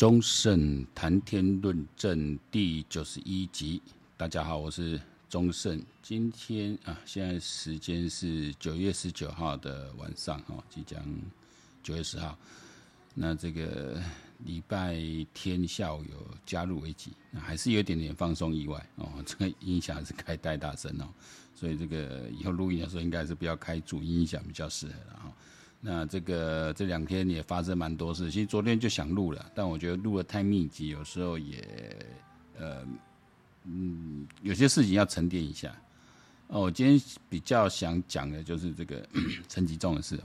[0.00, 3.82] 忠胜谈天论证第九十一集，
[4.16, 5.78] 大家好，我是忠胜。
[6.02, 10.98] 今天啊，现在时间是九月十九号的晚上，哈，即将
[11.82, 12.34] 九月十号。
[13.12, 14.02] 那这个
[14.38, 14.96] 礼拜
[15.34, 19.06] 天下午有加入危机，还是有点点放松意外哦。
[19.26, 21.06] 这个音响还是开太大声哦，
[21.54, 25.32] 所以这个以后录音的时候应该是不要开主音响比较适合了哈。
[25.80, 31.66] 那这个这两天也发生蛮多事，其实昨天就想录了，但我觉得录的太密集，有时候也
[32.58, 32.86] 呃
[33.64, 35.74] 嗯有些事情要沉淀一下。
[36.48, 39.08] 哦，我今天比较想讲的就是这个
[39.48, 40.24] 陈吉仲的事哦。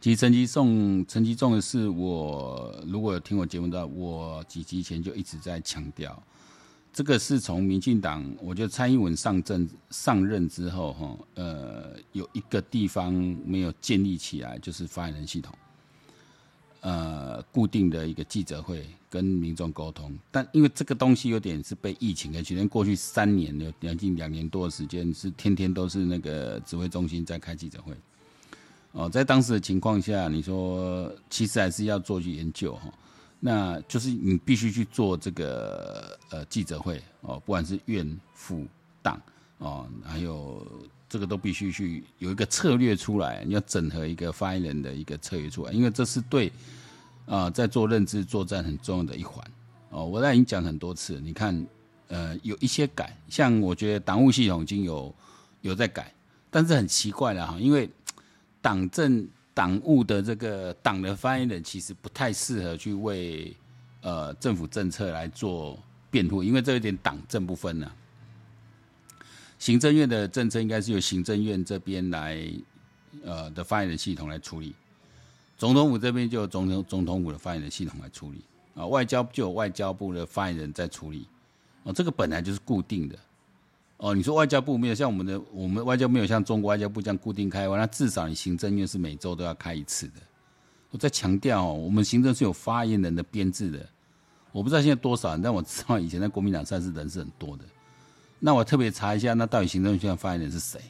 [0.00, 6.22] 其实陈吉仲陈吉仲的事，我如果有听我节目的话，我几集前就一直在强调。
[6.98, 13.14] 这个是从民进党，我觉得蔡英文上阵上任之后，哈，呃，有一个地方
[13.46, 15.54] 没有建立起来，就是发言人系统，
[16.80, 20.12] 呃，固定的一个记者会跟民众沟通。
[20.32, 27.94] 但因为这个东西有点是被疫情给局限，过去三年有将近两年多的时间是天天都是那个指挥中心在开记者会。
[28.90, 32.92] 哦，在当时的情况下，你说其实还是要做去研究哈。
[33.40, 38.66] 那就是你必须去做这个呃记者会哦，不管是院副
[39.00, 39.20] 党
[39.58, 40.66] 哦，还有
[41.08, 46.52] 这个都必须去有一个策略出来，你要整合一个发言人的一个策略出来，因为这是对
[47.26, 49.48] 啊、在做认知作战很重要的一环
[49.90, 50.04] 哦。
[50.04, 51.66] 我刚才已经讲很多次，你看
[52.08, 55.14] 呃有一些改，像我觉得党务系统已经有
[55.60, 56.12] 有在改，
[56.50, 57.88] 但是很奇怪了哈，因为
[58.60, 59.28] 党政。
[59.58, 63.52] 党务的这个党的发言人其实不太适合去为
[64.02, 65.76] 呃政府政策来做
[66.12, 67.90] 辩护，因为这有点党政不分呢、
[69.58, 72.40] 行政院的政策应该是由行政院这边来
[73.24, 74.76] 呃的发言人系统来处理，
[75.56, 78.40] 总统府这边就有总统总统府的发言人系统来处理。
[78.76, 81.26] 啊，外交就有外交部的发言人在处理。
[81.82, 83.18] 啊，这个本来就是固定的。
[83.98, 90.14] 哦，你说外交部没有像我们的，我们外交没有像中国外交部这样固定开会，那至少你行政院是每周都要开一次的。
[90.90, 93.86] 我在强调哦，我们行政是有发言人的编制的，
[94.52, 97.64] 我不知道现在多少人，但我知道以前在国民党算是人是很多的。
[98.38, 100.80] 那我特别查一下，那到底行政院发言人是谁？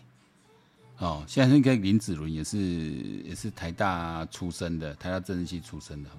[0.99, 6.16] 哦，现在那个林子伦也是也是台大出身的，台大政治系出身的哈。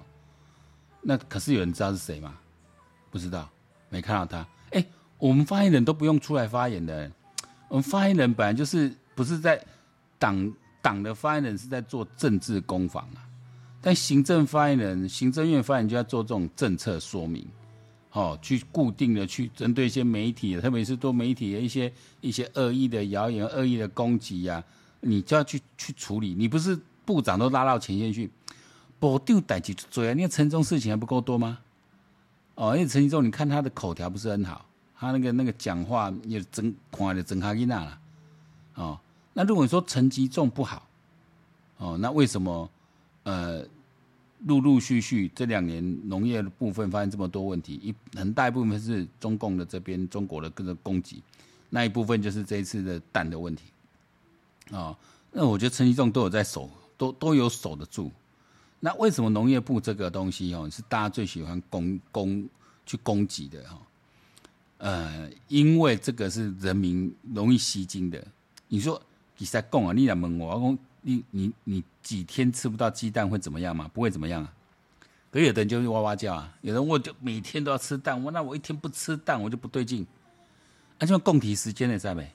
[1.00, 2.36] 那可是有人知道是谁吗？
[3.12, 3.48] 不知道，
[3.90, 4.46] 没看到他。
[5.20, 7.10] 我们发言人都不用出来发言的，
[7.68, 9.62] 我们发言人本来就是不是在
[10.18, 13.28] 党党的发言人是在做政治攻防啊，
[13.82, 17.46] 但行政发言人、行政院发言人就要做这种政策说明，
[18.12, 21.92] 哦，去固定的去针对一些媒体，特别是多媒体的一些
[22.22, 24.64] 一些恶意的谣言、恶意的攻击呀，
[25.00, 26.34] 你就要去去处理。
[26.34, 28.30] 你不是部长都拉到前线去，
[28.98, 30.14] 保丢代志做啊？
[30.14, 31.58] 你看陈忠事情还不够多吗？
[32.54, 34.64] 哦，因为陈吉仲，你看他的口条不是很好。
[35.00, 37.98] 他那个那个讲话也真看的真卡吉娜了，
[38.74, 39.00] 哦，
[39.32, 40.86] 那如果你说陈吉仲不好，
[41.78, 42.70] 哦，那为什么
[43.22, 43.64] 呃
[44.44, 47.80] 陆陆续续这两年农业部分发生这么多问题？
[47.82, 51.22] 一很大一部分是中共的这边中国的各个攻击，
[51.70, 53.64] 那一部分就是这一次的蛋的问题，
[54.72, 54.94] 哦，
[55.32, 56.68] 那我觉得陈吉仲都有在守，
[56.98, 58.12] 都都有守得住。
[58.80, 62.46] 那为什么农业部这个东西哦是大家最喜欢攻攻
[62.84, 63.78] 去攻击的哈？
[64.80, 68.26] 呃，因为这个是人民容易吸金的。
[68.68, 69.00] 你说，
[69.36, 73.90] 你在供啊，你来问我，我讲你你你几天吃不到鸡蛋会怎么样吗？
[73.92, 74.52] 不会怎么样啊。
[75.30, 80.06] 可有的人就会哇哇叫啊，有人我就每天都要吃蛋，我那我一天不吃蛋我就不对劲。
[80.98, 82.30] 而且供体时间的在没？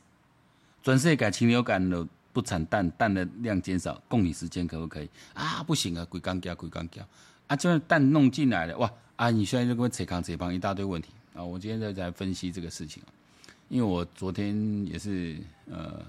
[0.84, 5.10] 全世界禽流感了不产蛋，蛋的量减少，供体时间可不可以？
[5.34, 7.02] 啊，不行啊，鬼刚叫鬼刚叫
[7.48, 9.30] 啊，就蛋弄进来了哇啊！
[9.32, 11.10] 你现在就跟我扯扛扯旁一大堆问题。
[11.36, 13.04] 啊，我今天在在分析这个事情，
[13.68, 15.38] 因为我昨天也是
[15.70, 16.02] 呃，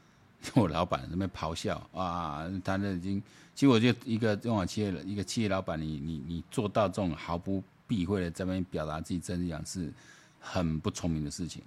[0.54, 3.22] 我老板在那边咆哮啊，他那已经，
[3.54, 9.92] 其实我觉得一个中小企业一个企业老板，你你你做到这种毫不避讳的在那边表达自己真相，是
[10.40, 11.62] 很不聪明的事情。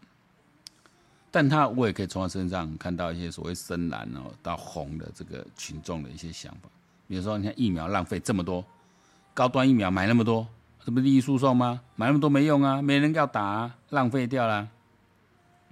[1.30, 6.70] 但他我也可以从他身上看到一些所谓深蓝哦到红的这个群众的一些想法，
[7.08, 8.66] 比如说你看疫苗浪费这么多，
[9.36, 10.48] 高端疫苗买那么多。
[10.86, 11.80] 这不利益输送吗？
[11.96, 14.68] 买那么多没用啊，没人要打啊，浪费掉了。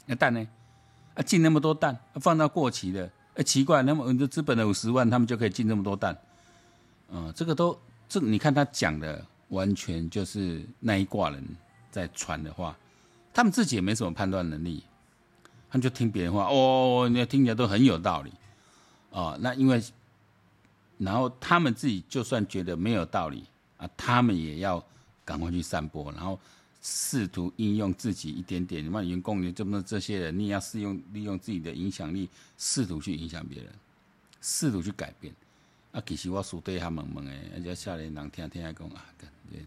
[0.05, 0.47] 那蛋呢？
[1.15, 6.13] 啊，进那么多蛋，放到过期的，哎，奇怪，那么你的资本的五十万，他们就可以进那么多蛋？
[7.09, 7.77] 啊、嗯，这个都，
[8.07, 11.43] 这你看他讲的，完全就是那一挂人
[11.89, 12.73] 在传的话，
[13.33, 14.81] 他们自己也没什么判断能力，
[15.69, 18.29] 他们就听别人话，哦，你听起来都很有道理，
[19.11, 19.83] 啊、哦，那因为，
[20.99, 23.43] 然后他们自己就算觉得没有道理。
[23.77, 24.83] 啊，他们也要
[25.31, 26.37] 赶快去散播，然后
[26.81, 33.71] 试图应用自己一点点，你们员工你这么这些人，你也要试用利用自己的影响力，试图去影响别人，
[34.41, 35.33] 试图去改变。
[35.93, 39.57] 啊，其实我说对他们问诶，而且下联人听听还讲啊，这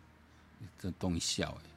[0.79, 1.71] 这东西笑诶。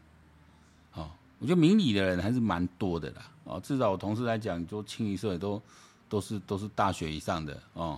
[0.91, 3.31] 好，我觉得明理的人还是蛮多的啦。
[3.45, 5.61] 哦，至少我同事来讲，就清一色都
[6.09, 7.97] 都是都是大学以上的哦，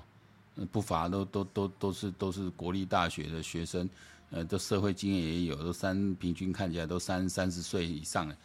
[0.71, 3.89] 不乏都都都都是都是国立大学的学生，
[4.31, 8.37] 呃，都社会经验也有，都三平均看起来都三三十岁以上了。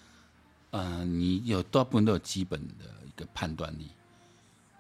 [0.71, 3.91] 嗯、呃，你有大部分都有基本的一个判断力。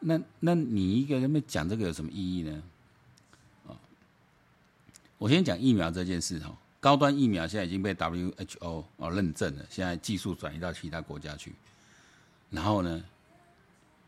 [0.00, 2.62] 那那你一个人们讲这个有什么意义呢？
[3.66, 3.76] 啊
[5.16, 11.54] 我先讲疫苗这件事哈，高端疫苗现在已经被 WHO 哦认证了，现在技术转移到其他国家去，
[12.50, 13.02] 然后呢，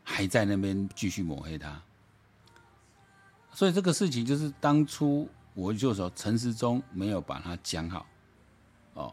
[0.02, 1.80] 还在那边继续抹黑它，
[3.52, 8.06] 所以这个事情就是当初我就说陈时中没有把它讲好，
[8.94, 9.12] 哦。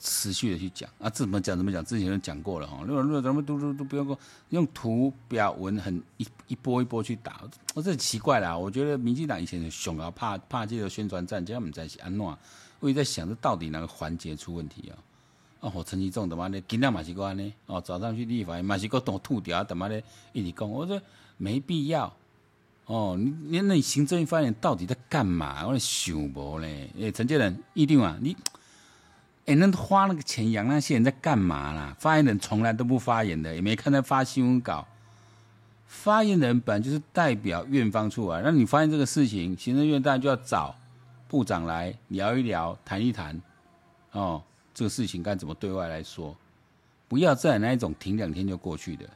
[0.00, 2.82] 持续的去讲啊，怎么讲怎么讲，之前都讲过了哈。
[2.86, 4.18] 如果如果咱们都都都不用说
[4.50, 7.40] 用图表文很一一波一波去打，
[7.72, 8.54] 我这奇怪啦。
[8.54, 12.38] 我觉得民进党以前熊啊怕怕这个宣传战，叫他们在是安诺，
[12.80, 14.98] 我也在想这到底哪个环节出问题啊？
[15.60, 17.54] 哦，我陈其重的妈的，今天马西哥呢？
[17.64, 20.02] 哦，早上去立法院马西哥都吐掉，他妈的
[20.34, 21.00] 一直讲，我说
[21.38, 22.14] 没必要。
[22.86, 25.66] 哦，你你那你行政院发言人到底在干嘛？
[25.66, 26.90] 我在想无嘞。
[27.00, 28.36] 哎，陈建仁一定啊，你。
[29.46, 31.96] 哎，那花那个钱养那些人在干嘛啦？
[31.98, 34.86] 发言人从来都不发言的，也没看他发新闻稿。
[35.86, 40.74] 发言人本来就是代表院方出来，那你发现这个事情，行政院当然就要找
[41.28, 43.40] 部长来聊一聊、谈一谈。
[44.12, 44.42] 哦，
[44.74, 46.36] 这个事情该怎么对外来说？
[47.06, 49.08] 不要再那一种停两天就过去的，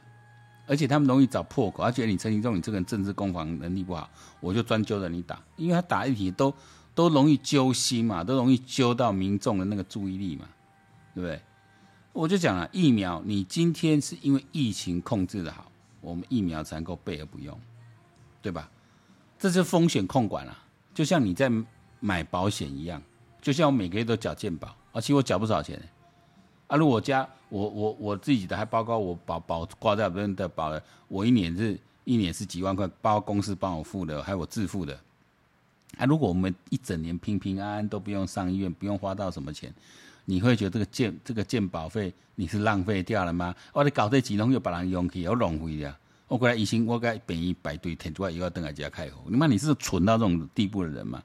[0.69, 6.53] 而且他们容易找破口，而且你陈其中你这个人政治攻防能力不好，我就专揪着你打，因为他打一题都。
[6.95, 10.49] 都容易揪心嘛，都容易揪到民众的那个注意力嘛，
[11.15, 11.41] 对不对？
[12.11, 15.71] 我就讲了，疫苗，你今天是因为疫情控制的好，
[16.01, 17.57] 我们疫苗才能够备而不用，
[18.41, 18.69] 对吧？
[19.37, 20.61] 这是风险控管啊，
[20.93, 21.49] 就像你在
[22.01, 23.01] 买保险一样，
[23.41, 25.81] 就像我每个月都缴健保，而且我缴不少钱
[26.69, 26.77] 啊。
[26.77, 34.97] 如果我家我我我自己的，还包括我保保挂在别人的保的，我一年是一年是几万块，包括公司帮我付的，还有我自付的。
[35.97, 36.05] 啊！
[36.05, 39.73] 如果我们一整年平平安安都不用上医院，不用花到什么钱，
[40.23, 43.53] 你会觉得这个健这个健保费你是浪费掉了吗？
[43.73, 45.97] 我得搞这几弄又把人用去，要浪费呀！
[46.27, 49.29] 我过来医生，我该便宜排队填出来以后等下就要开户。
[49.29, 51.23] 你妈，你是蠢到这种地步的人吗？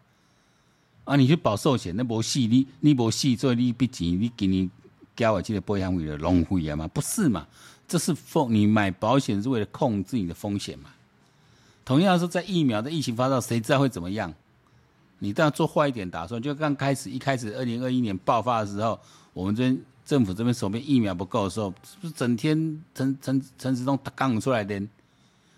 [1.05, 1.14] 啊！
[1.14, 4.70] 你去保寿险，那无死你你无死，所以你笔钱你给你
[5.16, 6.88] 交的这个保险费的浪费了吗？
[6.93, 7.46] 不是嘛？
[7.87, 10.90] 这是风，你买保险是为了控制你的风险嘛？
[11.84, 14.32] 同样是在疫苗的疫情发烧，谁知道会怎么样？
[15.19, 18.99] 你这样做坏一点打算，就刚开始一开始二零二一年爆发的时候，
[19.32, 24.82] 我们这边政府这边手边疫苗不够的时候，是不是整天陈陈陈时中刚出来的？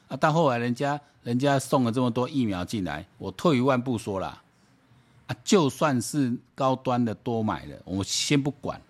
[0.09, 4.41] 啊，到后来人家人家送了这么多疫苗进来，我退一万步说了，
[5.27, 8.81] 啊，就算是高端的多买的，我先不管，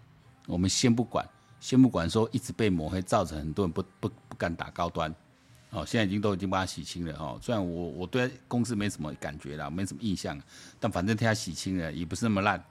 [0.46, 1.28] 我们先不管，
[1.60, 5.14] 先不管说一直被抹黑，造成很多人不不不敢打高端。
[5.70, 7.38] 哦，现在已经都已经把它洗清了哦。
[7.42, 10.40] 虽然我我对公司没什么感觉了，没什么印象，
[10.80, 12.64] 但反正替他洗清了，也不是那么烂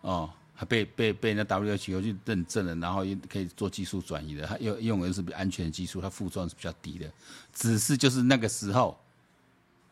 [0.00, 0.30] 哦。
[0.56, 7.12] 还被被被那 WHO 去认证了，然后又可以做技术转移的，它用用的是比安全技术，它副作用是比较低的。
[7.52, 8.96] 只是就是那个时候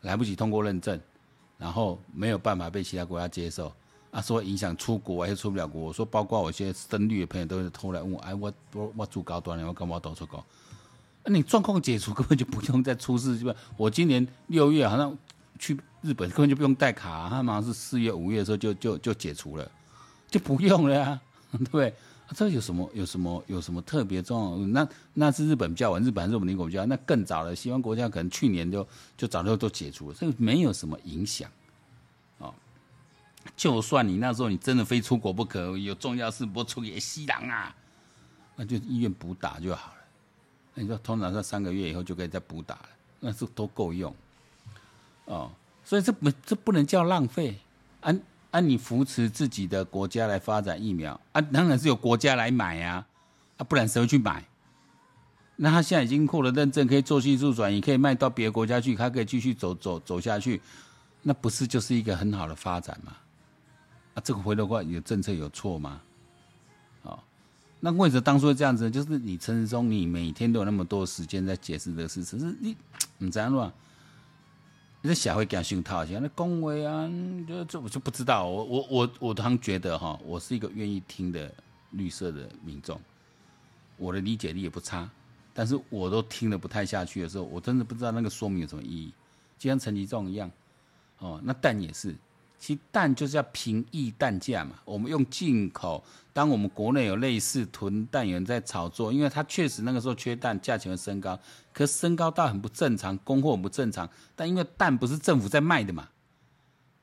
[0.01, 0.97] 来不及通过认证，
[1.57, 3.73] 然后没有办法被其他国家接受
[4.13, 5.81] 啊，说影响出国还是出不了国。
[5.81, 10.45] 我说包括我一些深绿的朋友都是偷来问我，哎，我我我住高端了，我干嘛都出国？
[11.25, 13.55] 那你状况解除根本就不用再出示，是吧？
[13.75, 15.17] 我今年六月好像
[15.57, 19.71] 去日本根本就不用带卡，啊，他马上是四月五月的时候就就就解除了，
[20.29, 21.91] 就不用了啊， 对不对？
[22.35, 24.67] 这有什么有什么有什么特别重要？
[24.67, 31.49] 那那是日本比较晚，日本还是我们邻国比较，那更早了，西方国家可能去年就就早就都解除了，这个没有什么影响。
[33.55, 37.75] 就算你那时候你真的非出国不可，有重要事不出也西郎啊，
[38.55, 39.97] 那就医院补打就好了。
[40.75, 44.13] 你说通常说三个月以后就可以再补打了，那是都够用，
[45.25, 45.51] 哦，
[45.83, 47.59] 所以这不这不能叫浪费，
[48.01, 48.19] 按
[48.51, 53.05] 按你扶持自己的国家来发展疫苗，啊，当然是由国家来买呀，
[53.57, 54.43] 啊，不然谁会去买？
[55.57, 60.59] 那他现在已经获了认证，可以做技术转移，可以卖到别的国家去，他可以继续走走走下去，
[61.21, 63.15] 那不是就是一个很好的发展吗？
[64.13, 66.01] 啊，这个回头话，你的政策有错吗？
[67.85, 68.89] 那为什么当初这样子？
[68.89, 72.77] 就是你陈时中，你每天都有那么多时间在解释这个事，情是你，
[73.17, 73.69] 你怎样说？
[75.01, 77.11] 你这社会讲熏陶一下，那恭维啊，
[77.45, 78.47] 就这我就不知道。
[78.47, 81.53] 我我我我常觉得哈，我是一个愿意听的
[81.91, 82.97] 绿色的民众，
[83.97, 85.09] 我的理解力也不差，
[85.53, 89.13] 但是我都听得不太下去的时候，我真的不知道那个说明有什么意义，
[89.59, 90.49] 就像陈吉仲一样，
[91.19, 92.15] 哦，那蛋也是。
[92.65, 96.01] 其蛋就是要平抑蛋价嘛，我们用进口。
[96.31, 101.37] 当我们国内有类似囤蛋，有人在炒作，因为它确实那个时候缺蛋，价钱会升高。
[101.73, 104.09] 可升高到很不正常，供货很不正常。
[104.33, 106.07] 但因为蛋不是政府在卖的嘛，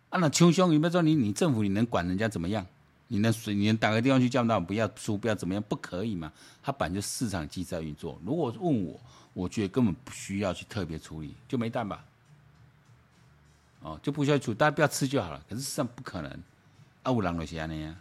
[0.09, 2.67] 啊，那穷凶，有没有说你你政府你能管人家怎么样？
[3.09, 5.63] 你能随你能打个电话去叫他们不要出不要怎么样？
[5.69, 6.33] 不可以嘛？
[6.63, 8.19] 它本来就市场机制在运作。
[8.25, 8.99] 如果问我，
[9.35, 12.03] 我觉得根本不需要去特别处理，就没蛋吧。
[13.83, 15.43] 哦，就不需要煮，大家不要吃就好了。
[15.49, 16.31] 可是实际上不可能，
[17.03, 17.97] 啊，有人就是这样啊。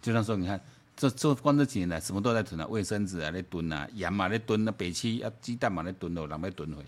[0.00, 0.60] 就像说，你看，
[0.96, 6.84] 这这光这几年来，什么都在囤啊，卫生纸啊在囤啊，盐嘛在囤啊，北七啊鸡蛋嘛在囤哦，人要囤回。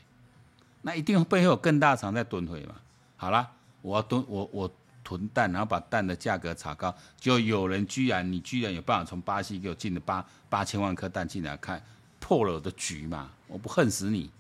[0.83, 2.77] 那一定背后有更大厂在囤回嘛。
[3.17, 3.51] 好了，
[3.83, 11.83] 我要囤我我囤蛋，然后把蛋的价格炒高，就有人居然你居然有办法从巴西给我进了八八千万颗蛋进来，看
[12.21, 14.31] 破了我的局嘛，我不恨死你。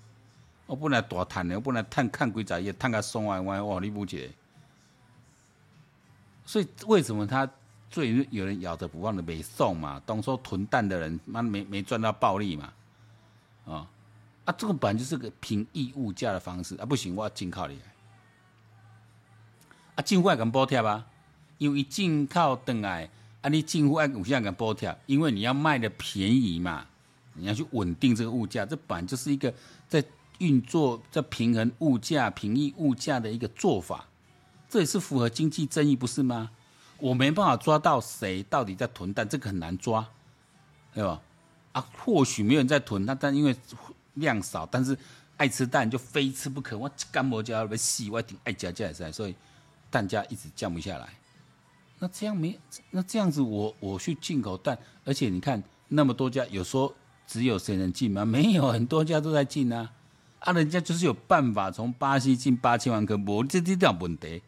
[0.69, 3.81] 我本来大赚的，我本来赚看几十亿，赚个双万万，哇！
[3.81, 4.31] 你不觉？
[6.45, 7.49] 所以为什么他
[7.91, 9.99] 最有人咬着不放的没送嘛？
[10.05, 12.65] 当初囤蛋的人，妈没没赚到暴利嘛？
[12.65, 12.75] 啊、
[13.65, 13.87] 哦、
[14.45, 14.55] 啊！
[14.59, 16.85] 这个本来就是个平抑物价的方式啊！
[16.85, 17.79] 不行，我要进口你
[19.95, 20.03] 啊！
[20.03, 21.07] 政府爱给补贴吧？
[21.57, 23.09] 因为进口等来
[23.41, 24.95] 啊，你政府爱有啥给补贴？
[25.07, 26.85] 因为你要卖的便宜嘛，
[27.33, 29.51] 你要去稳定这个物价，这本来就是一个
[29.89, 30.05] 在。
[30.39, 34.07] 运作在平衡物价、平抑物价的一个做法，
[34.69, 36.51] 这也是符合经济正义，不是吗？
[36.99, 40.09] 我没办法抓到谁到底在囤蛋，这个很难抓，
[40.93, 41.21] 对吧？
[41.73, 43.55] 啊，或许没有人在囤，那但因为
[44.15, 44.99] 量少，但是
[45.37, 46.77] 爱吃蛋就非吃不可。
[46.77, 48.11] 我干么就要被洗？
[48.11, 49.35] 我挺爱加价噻，所以
[49.91, 51.09] 蛋价一直降不下来。
[52.01, 52.59] 那这样没，
[52.91, 56.93] 那这样子我我去进口蛋，而且你看那么多家，有说
[57.27, 58.25] 只有谁能进吗？
[58.25, 59.93] 没有，很多家都在进啊。
[60.41, 64.41] 啊，人家就是有办法从巴西进八千万颗，无这这点问题，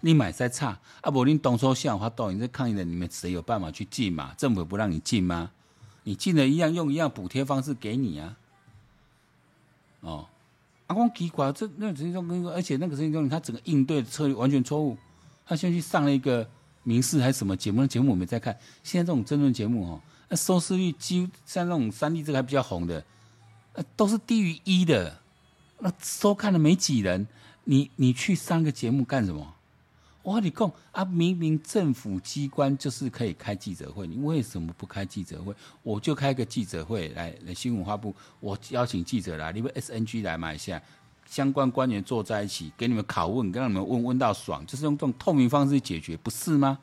[0.00, 4.34] 你买再差啊，无恁当初想法到，你在抗议的，你们谁有办法去进嘛？
[4.36, 5.52] 政府不让你进吗？
[6.02, 8.36] 你进了一样用一样补贴方式给你啊。
[10.00, 10.26] 哦，
[10.88, 14.96] 啊，我奇怪，这那陈吉仲跟说，而且那个陈吉仲他整个应对策略完全错误。
[15.46, 16.48] 他先去上了一个
[16.82, 17.80] 民事还是什么节目？
[17.80, 18.56] 那节目我没在看。
[18.82, 23.04] 现在这种争论节目哦，那收视率几乎像那种三 D 这个还比较红的，
[23.74, 25.20] 呃，都是低于一的。
[25.78, 27.26] 那收看了没几人，
[27.64, 29.54] 你你去上个节目干什么？
[30.22, 35.54] 我跟你讲啊，明明政府机关就是可以开记者会，你为什么不开记者会？
[35.84, 40.82] 我就开个记者会来来新闻发布，我邀请记者来，你们 SNG 来嘛一下，
[41.26, 46.76] 相关官员坐在一起给你们拷问，跟你们问问到爽，就是用这种透明方式解决，不是吗？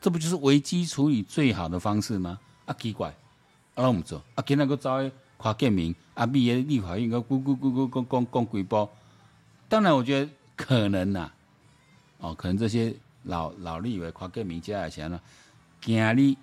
[0.00, 2.38] 这不就是危机处理最好的方式吗？
[2.66, 3.08] 啊，奇怪，
[3.74, 5.00] 啊，我们做啊，今天个招。
[5.36, 8.90] 跨建民啊，毕业立法院个咕咕咕咕咕讲讲几波，
[9.68, 11.30] 当然我觉得可能呐，
[12.18, 15.20] 哦，可能这些老老立委跨建民加来钱了，
[15.80, 16.36] 惊你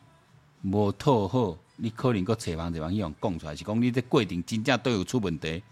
[0.64, 5.64] 无讨好，你可能搁找方找方去讲出来，是讲你这规定真正都有出问题，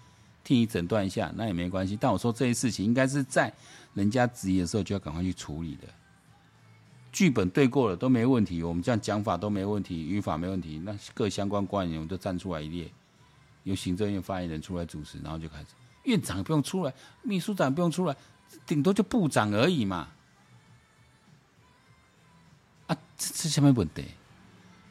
[0.44, 1.98] 替你诊断一下，那也没关系。
[2.00, 3.54] 但我说这些事情应该是在
[3.94, 5.88] 人家质疑的时候就要赶快去处理的。
[7.12, 12.90] 剧本对过了都没问题，我们这样讲法都没问题，语法没问题，那各相关官员我们都站出来一列。
[13.64, 15.68] 由行政院发言人出来主持，然后就开始，
[16.04, 18.16] 院长不用出来，秘书长不用出来，
[18.66, 20.08] 顶多就部长而已嘛。
[22.88, 24.06] 啊，这这下面问题？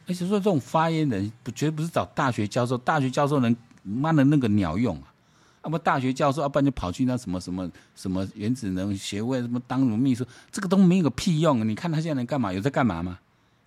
[0.07, 5.13] 而且说这种发言人，不绝对不是找大学教授，大学教授能妈的那个鸟用啊？
[5.63, 11.69] 啊不，大学教授，要不然就跑去那什么什么什么原子能学会什么当什么秘书，这个都没有个屁用。
[11.69, 12.53] 你看他现在能干嘛？
[12.53, 13.19] 有在干嘛吗？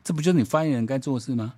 [0.04, 1.54] 这不就是你发言人该做的事吗？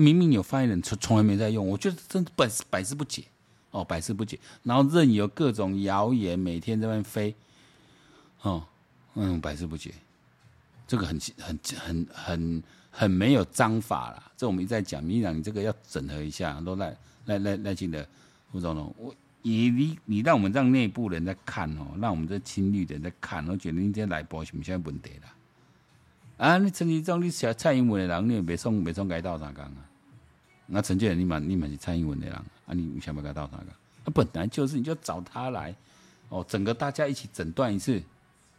[0.00, 3.24] 明明有发言人从从来没在用，我觉得真的百百思不解，
[3.70, 4.38] 哦，百思不解。
[4.62, 7.34] 然后任由各种谣言每天在那边飞，
[8.42, 8.64] 哦，
[9.14, 9.92] 嗯，百思不解。
[10.86, 14.32] 这个很很很很很没有章法啦。
[14.36, 18.06] 这我们一再讲，民进党你这个要整合一下，都赖赖赖赖清德
[18.50, 25.34] 副总统，我你你你让我们让内部人在看哦，让我们这亲绿的人在看，我觉得你这来播什么现在问题啦？
[26.38, 26.56] 啊！
[26.56, 29.90] 你陈吉仲，你写蔡英文的人，你也别送别送该到啥讲啊？
[30.66, 33.66] 那陈建仁，你嘛你嘛是蔡英文的人，啊，你你想不该到啥讲？
[34.04, 35.74] 啊，本来就是，你就找他来，
[36.28, 38.00] 哦，整个大家一起诊断一次，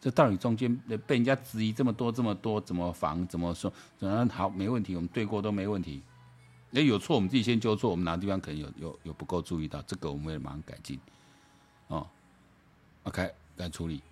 [0.02, 0.76] 这到底中间
[1.08, 3.26] 被人家质疑这么多这么多，怎么防？
[3.28, 3.72] 怎么说？
[3.98, 4.50] 怎么好？
[4.50, 6.02] 没问题，我们对过都没问题。
[6.72, 7.90] 那有错，我们自己先纠错。
[7.90, 11.00] 我们哪个地方可能有有有不够注意到，这个我们会马上改进。
[11.88, 12.06] 哦
[13.04, 14.04] ，OK，来处理，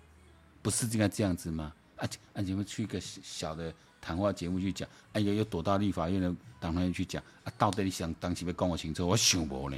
[0.62, 1.72] 不是应该这样子吗？
[1.98, 2.40] 啊啊！
[2.40, 9.76] 你们去一个小的谈话节目去讲，哎呀，又躲到立法院的党团去讲啊，到底你想当时要讲我清楚，我想不呢、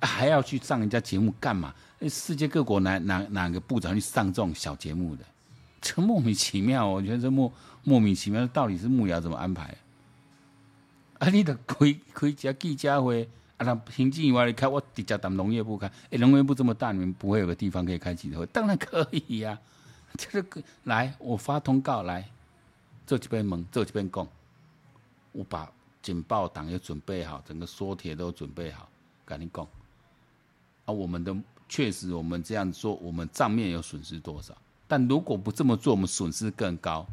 [0.00, 1.74] 啊，还要去上人家节目干嘛？
[2.10, 5.24] 世界各国哪哪哪个部长去上这种小节目的？
[5.80, 7.52] 这莫名其妙，我觉得这莫
[7.84, 9.76] 莫名其妙，到底是幕僚怎么安排？
[11.18, 15.86] 啊，你得开开家记者会，啊，那行政以外你开，我直接当农业部开。
[16.10, 18.46] 哎，农业部这么大，你们不会有个地方可以开记者会？
[18.46, 19.58] 当然可以呀、
[20.18, 22.28] 这个来，我发通告来，
[23.06, 24.26] 这几边门，这几边讲，
[25.32, 25.70] 我把
[26.02, 28.88] 警报档也准备好，整个缩帖都准备好，
[29.24, 29.66] 赶紧讲。
[30.86, 31.36] 啊，我们的
[31.68, 34.56] 确实，我们这样做，我们账面有损失多少？
[34.88, 37.04] 但如果不这么做，我们损失更高，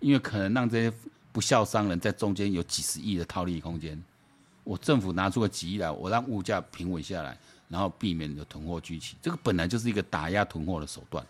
[0.00, 0.94] 因为可能让这些
[1.32, 4.00] 不孝商人在中间有几十亿的套利空间。
[4.62, 11.24] 我政府拿出个几亿来，我让物价平稳下来，然后避免有囤货聚集，这个本来就是一个打压囤货的手段。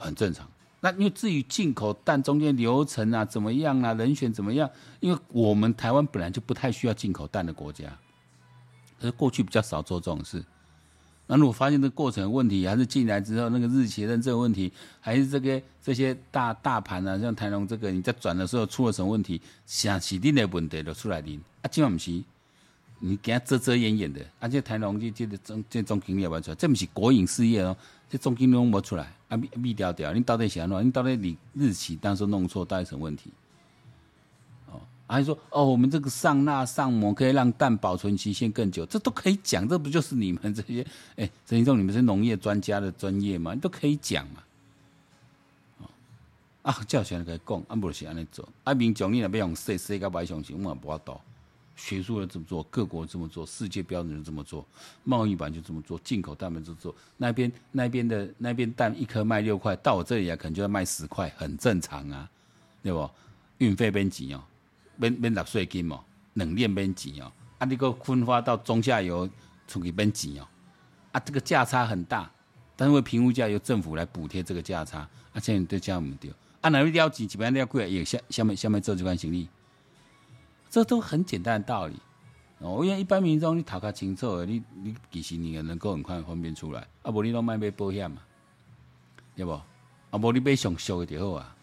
[0.00, 0.48] 很正常。
[0.80, 4.68] 那因为至于进口蛋中间流程啊怎么样啊，人选怎么样？
[5.00, 7.84] 因为我们台湾本来就不太需要进口蛋的国家，
[8.98, 10.42] 可是过去比较少做这种事。
[11.26, 22.10] 那如果发现这个过程有问题，还是进来之后那个日期认证问题，还是这个这些大大盘啊，像台农这个你在转的时候出了什么问题，想起定的问题就出来领啊，今晚不是
[22.98, 27.76] 你给他遮遮掩掩的，而、且台农这这个总这总经理也出来，这不是国营事业哦。
[28.10, 30.84] 这总经理弄不出来，啊，密密掉掉，你到底想弄？
[30.84, 33.30] 你到底你日期当时弄错，到底什么问题？
[34.68, 43.54] 哦，还说哦，我们这个上蜡上膜可以让蛋保存期限更久，这都可以讲，这不就是你们这些哎，陈一中，你们是农业专家的专业吗？
[43.54, 44.42] 你都可以讲嘛。
[46.62, 51.18] 啊，叫起来可以讲，啊，不是安尼做，啊，民众你若要用说说个白相信，我也无法度。
[51.80, 54.66] 学术的这么做，各国这么做，世界标准就这么做，
[55.02, 56.94] 贸易版就这么做，进口蛋们就做。
[57.16, 62.28] 那边那边的那边蛋一颗卖六块，到我这里来可能就要卖十块，很正常啊，
[62.82, 63.10] 对不？
[63.58, 64.42] 运费边钱哦，
[64.98, 65.98] 边边纳税金哦，
[66.34, 69.28] 冷链边钱哦，啊，你个分发到中下游
[69.66, 70.46] 出去边钱哦，
[71.12, 72.30] 啊，这个价差很大，
[72.76, 74.98] 但是为平物价由政府来补贴这个价差，
[75.32, 79.48] 啊，现在对这样唔对，啊，哪位了钱，基本上要贵也下下面下面做这款行李。
[80.70, 81.96] 这都很简单的道理，
[82.60, 86.86] 哦，因为一般民众你讨个清楚，你你其实你也能够很快分辨出来。
[87.02, 88.22] 啊，无你拢卖买保险嘛，
[89.34, 89.50] 对不？
[89.50, 89.64] 啊，
[90.12, 91.56] 无你买上俗的就好啊。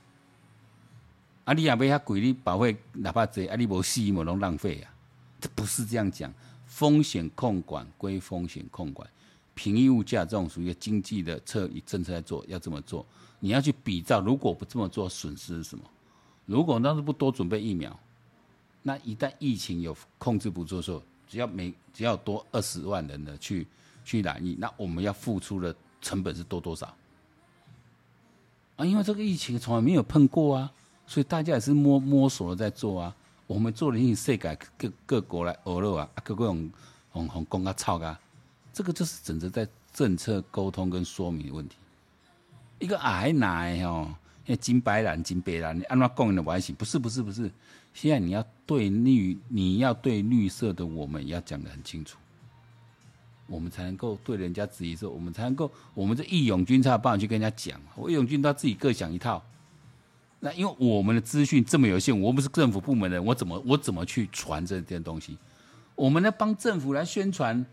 [1.45, 4.93] 啊，你也买遐贵，你保费哪怕济，啊，你无死嘛拢浪费啊。
[5.39, 6.33] 这不是这样讲，
[6.65, 9.09] 风险控管归风险控管，
[9.55, 13.05] 平抑物价这种属于经济的策政策来做，要这么做。
[13.39, 15.85] 你要去比照，如果不这么做，损失是什么？
[16.45, 17.97] 如果当时不多准备疫苗？
[18.81, 23.67] 那一旦疫情有控制不住的时候，只要每只要多二十万人的去
[24.05, 26.85] 去染疫，那我们要付出的成本是多多少？
[28.77, 30.71] 啊，因为这个疫情从来没有碰过啊，
[31.05, 33.15] 所以大家也是摸摸索的在做啊。
[33.45, 36.69] 我们做了一些世界各各国来欧陆啊，各个用
[37.11, 38.19] 红红公啊操啊，
[38.71, 41.75] 这个就是整个在政策沟通跟说明的问题。
[42.79, 44.13] 一个矮奶哦。
[44.61, 47.51] 金白蓝，金白蓝，你按照供应的关系，不是不是不是。
[47.97, 52.19] 现在你要对绿，你要对绿色的我们要讲的很清楚，
[53.47, 57.81] 我们才能够对人家质疑说，我们才能够，我们这义勇军才有办法去跟人家讲。
[57.95, 59.43] 我义勇军他自己各想一套，
[60.41, 65.35] 那因为我们的资讯这么有限，我不是政府部门的人，我怎么我怎么去传这件东西？
[65.95, 67.65] 我们要帮政府来宣传。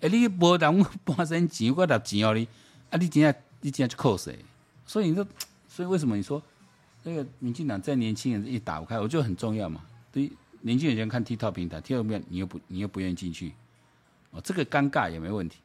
[0.00, 2.48] 哎，你无当半生钱，我拿钱哦你，
[2.88, 4.38] 啊，你今天你今天去扣谁？
[4.86, 5.26] 所以你说。
[5.70, 6.42] 所以为什么你说
[7.04, 9.80] 那个民进党在年轻人一打不开，我觉得很重要嘛？
[10.12, 10.30] 对，
[10.60, 13.52] 年轻人喜欢看 TikTok 平台，TikTok 平台你又不你又不愿意进去，
[14.30, 15.58] 哦，这个尴尬也没问题。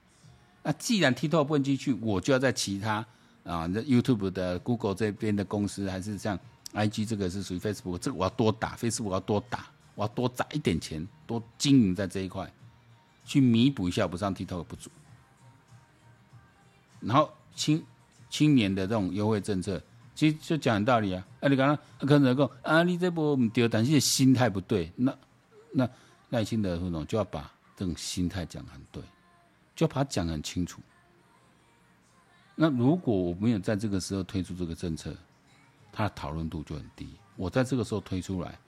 [0.61, 3.05] 那既然 TikTok 不能进去，我就要在其他
[3.43, 6.39] 啊，那 YouTube 的 Google 这边的公司，还是像
[6.73, 12.49] IG 这个是属于 Facebook，这个我要多打 Facebook，我要多打，我要多砸一点钱，多经营在这一块，
[13.25, 14.89] 去弥补一下我不上 TikTok 的不足。
[17.01, 17.83] 然后青
[18.29, 19.81] 青年的这种优惠政策。
[20.15, 25.17] 其实就讲道理啊，啊你刚刚可能讲啊，你这波唔对，但是心态不对，那
[25.71, 25.89] 那
[26.29, 29.01] 耐心的副总就要把这种心态讲很对，
[29.75, 30.81] 就要把它讲很清楚。
[32.55, 35.15] 那如果我没有在这个时候推出这个政策，
[35.91, 37.09] 它的讨论度就很低。
[37.35, 38.59] 我在这个时候推出来，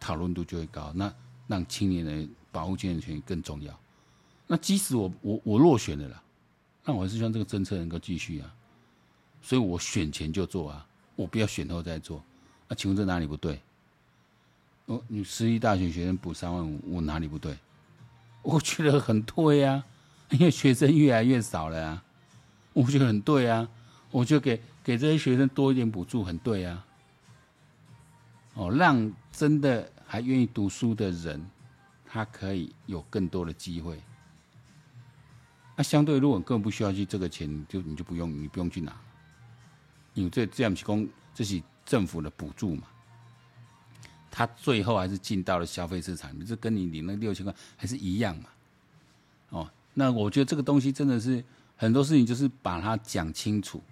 [0.00, 0.92] 讨论度就会高。
[0.92, 1.14] 那
[1.46, 3.78] 让青年人保护健康权更重要。
[4.48, 6.20] 那即使我我我落选了啦，
[6.84, 8.52] 那我还是希望这个政策能够继续啊。
[9.40, 10.84] 所以我选前就做啊。
[11.18, 12.22] 我不要选后再做，
[12.68, 13.60] 那、啊、请问这哪里不对？
[14.86, 17.58] 哦，你私立大学学生补三万五，我哪里不对？
[18.42, 19.84] 我觉得很对呀、啊，
[20.30, 22.04] 因为学生越来越少了啊。
[22.72, 23.68] 我觉得很对啊，
[24.12, 26.86] 我就给给这些学生多一点补助，很对啊。
[28.54, 31.44] 哦，让真的还愿意读书的人，
[32.06, 34.00] 他可以有更多的机会。
[35.74, 38.96] 那相对，如果你根本不需要去这个钱，就你就不用，你不用去拿，
[40.14, 42.82] 因为这这样提供这是政府的补助嘛。
[44.30, 48.44] 他最后还是进到了消费市场，这跟你领那六千块还是一样嘛。
[49.50, 51.42] 哦，那我觉得这个东西真的是
[51.76, 53.82] 很多事情就是把它讲清楚。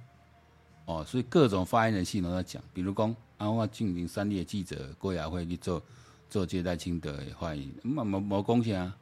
[0.85, 3.14] 哦，所以各种发言人系统都在讲，比如讲。
[3.38, 5.83] 啊，我进行三立的记者郭雅慧去做
[6.31, 8.96] 做接待清德的发言，冇冇冇贡献啊？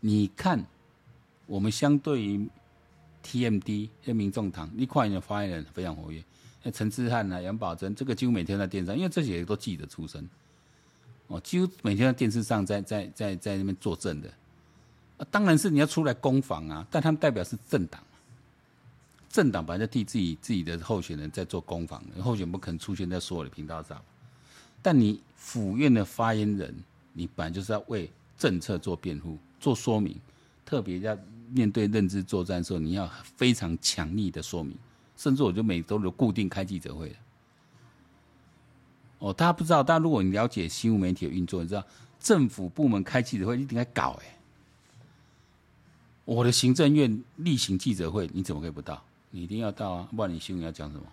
[0.00, 0.62] 你看，
[1.46, 2.46] 我们相对于
[3.24, 6.22] TMD 跟民众堂，你看的发言人非常活跃，
[6.70, 10.28] 陈志汉啊、杨宝珍，这个几乎每天在电视上，因为这些都记者出身，
[11.26, 14.28] 哦，几乎每天在电视上在在在在那边作证的，
[15.18, 18.00] 啊，当然是你要出来攻防啊，但他们代表是政党。
[19.28, 23.98] 政党本来就替自己自己的候选人在做攻防，候选不可能出现在所有的频道上。
[24.82, 26.74] 但你府院的发言人，
[27.14, 30.20] 你本来就是要为政策做辩护、做说明，
[30.66, 31.16] 特别要
[31.50, 34.76] 面对认知作战的时候，你要非常强力的说明。
[35.22, 37.14] 甚至我就每周都固定开记者会。
[39.20, 41.84] 哦，大家不知道，但如果你了解新闻媒体的运作，你知道
[42.18, 44.36] 政府部门开记者会一定该搞哎。
[46.24, 49.00] 我的行政院例行记者会，你怎么可以不到？
[49.30, 50.08] 你一定要到啊！
[50.10, 51.04] 不然你新闻要讲什么？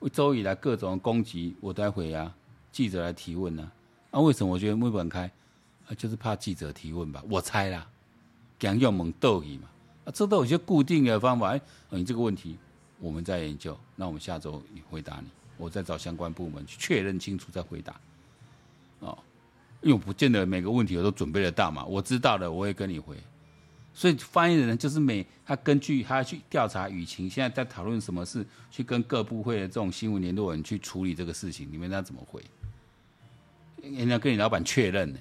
[0.00, 2.34] 一周以来各种攻击，我都要回啊。
[2.72, 3.62] 记者来提问呢、
[4.10, 4.18] 啊？
[4.18, 5.30] 啊，为什么我觉得没本开？
[5.86, 7.22] 啊，就是怕记者提问吧？
[7.30, 7.86] 我猜啦，
[8.58, 9.68] 讲用猛斗鱼嘛。
[10.06, 11.50] 啊，这都有些固定的方法。
[11.50, 12.58] 哎，你这个问题
[13.00, 15.28] 我们在研究，那我们下周回答你。
[15.56, 18.00] 我再找相关部门去确认清楚再回答。
[19.00, 19.18] 哦，
[19.82, 21.84] 因为我不见得每个问题我都准备得到嘛。
[21.84, 23.16] 我知道的，我会跟你回。
[23.92, 32.42] 所以发言人就是每他根据他去调查舆情，现在在讨论什么事，去跟各部会的这种新闻联络人去处理这个事情，你们要怎么回？
[33.82, 35.18] 人家跟你老板确认呢？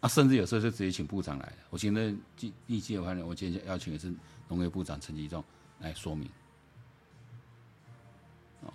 [0.00, 1.56] 啊，甚至有时候就直接请部长来了。
[1.68, 4.10] 我现在记立即有发言，我今天邀请的是
[4.48, 5.44] 农业部长陈吉仲
[5.80, 6.28] 来说明。
[8.62, 8.72] 哦，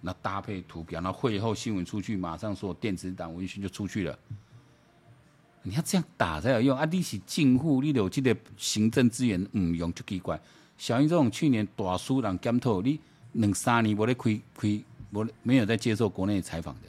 [0.00, 4.18] 那搭配图表，那会后新闻出去，马上说电子档文讯就出去了。
[5.64, 6.84] 你要这样打才有用啊！
[6.86, 10.40] 你是政府，你有这个行政资源唔用就奇怪。
[10.76, 12.98] 小英这种去年大输人检讨，你
[13.34, 16.88] 两三年我咧开开，我没有在接受国内采访的，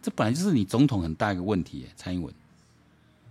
[0.00, 1.84] 这本来就是你总统很大一个问题。
[1.96, 2.32] 蔡英文，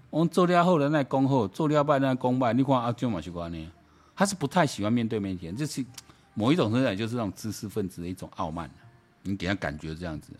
[0.10, 2.52] 我们做了后人来讲好，做了败人来恭败。
[2.52, 3.72] 你看阿中马去关呢？
[4.16, 5.86] 他是不太喜欢面对媒体，就是
[6.34, 8.70] 某一种程度来就是那种知识分子的一种傲慢。
[9.24, 10.32] 你给他感觉这样子，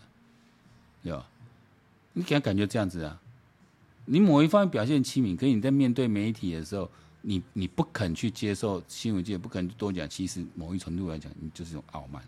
[1.02, 1.28] 对吧？
[2.12, 3.20] 你给他感觉这样子啊？
[4.04, 6.88] 你某一方面表现亲民，可是你在面对媒体的时候，
[7.22, 10.08] 你你不肯去接受新闻界，不肯多讲。
[10.08, 12.22] 其实某一程度来讲，你就是一种傲慢，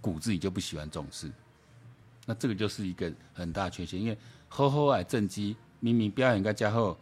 [0.00, 1.30] 骨子里就不喜欢重视。
[2.24, 4.16] 那这个就是一个很大缺陷，因为
[4.48, 6.96] 好好爱政绩，明明表演该加厚，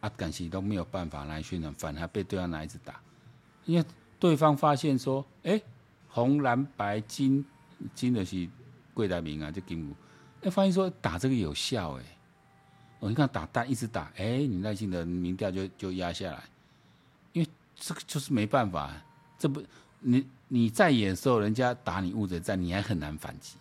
[0.00, 3.00] 啊，感情都没有办法来宣传，反而被对方拿一直打。
[3.64, 3.84] 因为
[4.18, 5.60] 对方发现说，哎、
[6.08, 7.44] 红蓝白金
[7.94, 8.48] 金的是
[8.94, 9.94] 贵台名啊，就金五，
[10.42, 12.04] 哎，发现说打这个有效、欸，哎。
[13.00, 16.42] 哦，你看打单一直打，哎、你耐心的民调就就压下来，
[17.32, 18.90] 因为这个就是没办法，
[19.38, 19.62] 这不
[20.00, 23.56] 你你在野的时候，人家打你乌贼战，你还很难反击。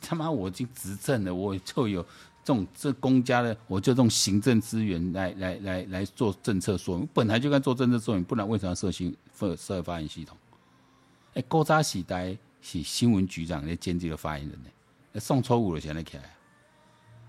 [0.00, 2.02] 他妈，我已经执政了，我就有
[2.42, 10.36] 这种这公家的，我就这种行政资源来来来来做政策说明，本来就该做政策说明，不然为什么要设新设设发言系统？
[11.34, 16.24] 哎、欸，古早时代是新闻局长来兼职的发言人呢，送错误了现在起来。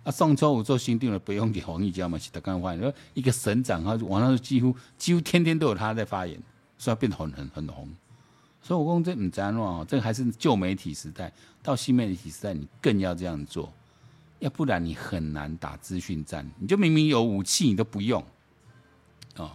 [0.04, 6.42] 啊，上周五做新定的不用给黄义交嘛，是他刚发言，一个省长，他网上几乎几乎天天都有他在发言，
[6.78, 7.88] 所以变得很很很红。
[8.64, 13.72] 所以我讲这唔沾哦，这个还是旧媒体时代，到新媒体时代，你更要这样做，
[14.42, 16.46] 要不然你很难打资讯战。
[16.60, 18.22] 你就明明有武器，你都不用
[19.38, 19.52] 哦。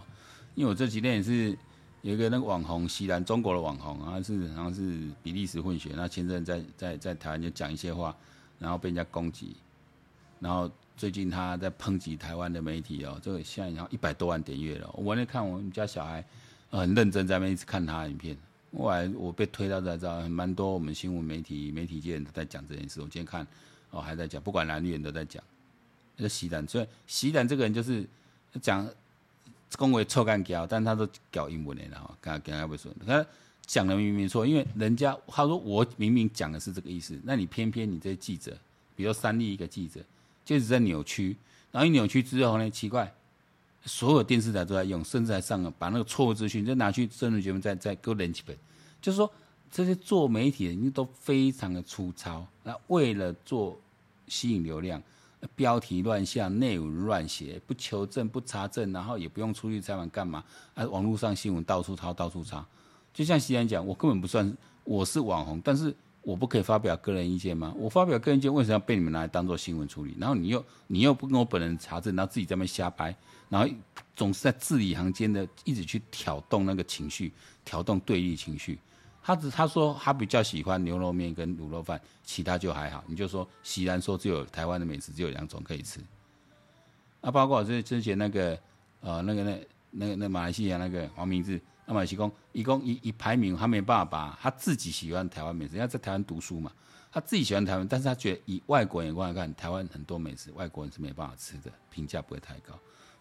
[0.55, 1.55] 因为我这几天也是
[2.01, 8.15] 有一个那个网红，西南中国的网红啊，是好像是比利时混血，那前阵在在在台湾就讲一些话，
[8.57, 9.55] 然后被人家攻击。
[10.39, 14.89] 然后最近他在抨击台湾的媒体哦，这个现在然后一百多万点阅了。
[14.93, 16.23] 我那天看我们家小孩
[16.69, 18.37] 很认真在那边一直看他的影片，
[18.75, 23.01] 后来我被推到这这，蛮多我们新闻媒体媒体界人都在讲这件事。
[23.01, 23.45] 我今天看
[23.91, 25.43] 哦还在讲，不管蓝绿人都在讲。
[26.15, 28.05] 那个习丹，所以习丹这个人就是
[28.61, 28.87] 讲
[29.77, 33.25] 恭维臭干譙，但他都搞英文的然后跟他跟他不说，他
[33.65, 38.57] 讲的明明错，因为人家他说我明明讲的是这个意思，那你偏偏你这些记者，
[38.95, 40.01] 比如三立一个记者。
[40.45, 41.35] 就一直在扭曲，
[41.73, 43.13] 然后一扭曲之后呢，奇怪，
[43.83, 48.55] 所有电视台都在用，甚至还上了把那个错误资讯就拿去政治节目再再给我连几本，
[49.01, 49.29] 就是说
[49.71, 53.79] 这些做媒体的人都非常的粗糙，那为了做
[54.27, 55.01] 吸引流量，
[55.55, 60.43] 标题乱下，内容乱写，不求证不查证，然后也不用出去采访干嘛？
[60.73, 62.65] 啊，网络上新闻到处抄到处抄，
[63.13, 65.95] 就像西安讲，我根本不算我是网红，但是。
[66.23, 67.73] 我不可以发表个人意见吗？
[67.77, 70.13] 我发表个人意见，为什么要被你们拿来当做新闻处理？
[70.19, 73.15] 然后你又你又不跟我本人查证，然后自己在那瞎掰，
[73.47, 73.73] 然后
[74.13, 77.31] 总是在字里行间的一直去挑动那个情绪，
[77.63, 78.77] 挑动对立情绪。
[79.27, 83.03] 他只他说他比较喜欢牛肉面跟卤肉饭，其他就还好。
[83.07, 85.99] 你就说，喜然说只有台湾的美食只有两种可以吃。
[87.19, 88.57] 啊，包括这之前那个
[89.01, 91.59] 呃那个那那个那马来西亚那个黄明志。
[91.85, 96.71] 那么是讲，一共一一排名，他没办法把他自己喜欢台湾美食，因为在台湾读书嘛，
[97.11, 102.73] 他自己喜欢台湾，但是他觉得以外国眼光来看，台湾很多美食外国人是没办法吃的，评价不会太高，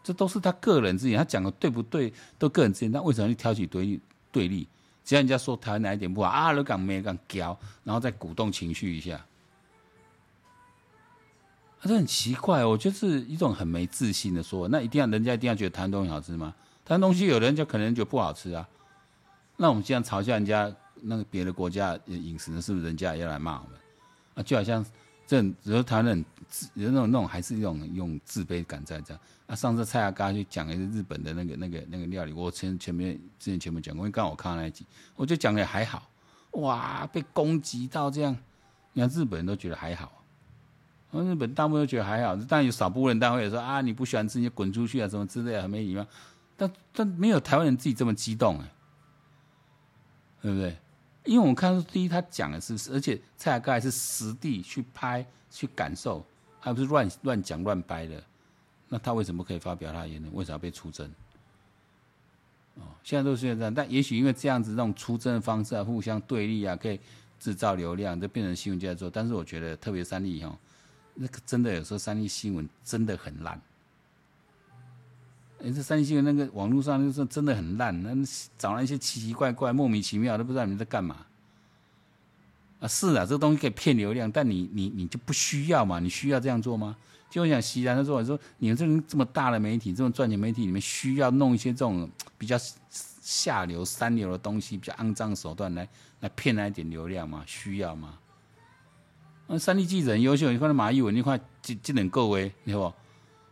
[0.05, 4.69] 这都是他个人之言，他讲的对不对都个人之言，他为什么去挑起对立对立？
[5.07, 9.15] 只要人家说台湾哪一点不好啊，都讲没讲教，然后再鼓动情绪一下，
[11.81, 16.53] 啊这很奇怪，我觉得是一种很没自信的说，那一定要人家一定要觉得台湾东西好吃吗？
[16.85, 18.69] 台湾东西有人就可能觉得不好吃啊，
[19.57, 23.79] 那我们这样嘲笑人家那个别的国家饮食呢，是不是人家也要来骂我们？
[24.35, 24.85] 啊，就好像
[25.27, 29.21] 这种，比如他那种自，有那种那种还是一种用自卑感在这样。
[29.47, 34.85] 啊，上次蔡阿嘎去讲一个日本的那个那个那个料理，我前前面之前前面讲过，因为刚好我看到那一集，
[35.15, 36.09] 我就讲的还好，
[36.53, 38.37] 哇，被攻击到这样，
[38.93, 40.25] 你看日本人都觉得还好，
[41.13, 46.07] 日本大部分都觉得还好，但有少部分人，但会说啊，你不喜欢吃你就滚出去啊，什么之类的，很没礼貌。
[46.57, 48.73] 但但没有台湾人自己这么激动哎，
[50.43, 50.77] 对不对？
[51.27, 56.25] 因为我看到第一，他讲的是，而且蔡阿嘎还是实地去拍去感受，
[56.61, 58.23] 还不是乱乱讲乱掰的。
[58.89, 60.33] 那他为什么可以发表他的言论？
[60.35, 61.11] 为什么要被出征？
[62.77, 63.75] 哦，现在都是这样。
[63.75, 67.01] 但也许因为这样子，这种出征的方式啊，互相对立啊，可以
[67.41, 69.11] 制造流量，就变成新闻就在做。
[69.11, 70.57] 但是我觉得，特别三立哈，
[71.15, 73.61] 那个真的有时候三立新闻真的很烂。
[75.67, 78.11] 哎，这三星的那个网络上就是真的很烂，那
[78.57, 81.27] 找那些奇奇怪怪、莫名其妙，都不知道你们在干嘛。
[82.79, 85.99] 啊，是啊，这个东西可以骗流量，但你你你就不需要嘛？
[85.99, 86.97] 你需要这样做吗？
[87.29, 92.57] 就我想西然他说，我说你们这种这么大的媒体，这种赚钱媒体，你们需要弄一些这种比较
[93.21, 95.89] 下流、三流的东西，比较肮脏手段来
[96.21, 97.43] 来骗那一点流量吗？
[97.45, 98.17] 需要吗？
[99.49, 103.06] 那三立记者很优秀，你看马艺文，你看技技能够诶，你好不？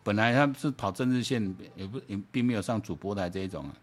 [0.04, 1.42] 本来他是跑政治线，
[1.74, 3.74] 也不也并没有上主播台这一种啊。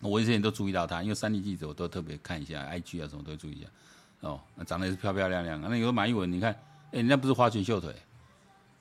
[0.00, 3.66] 我以前都注意到他，因为三立记者我都特别看一下，IG 啊什么都注意一下。
[4.20, 5.60] 哦，长得也是漂漂亮亮。
[5.60, 6.52] 那有个马艺文，你看，
[6.92, 7.94] 哎，人家不是花拳绣腿，